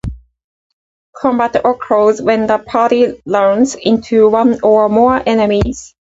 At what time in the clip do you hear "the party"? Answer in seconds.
2.47-3.21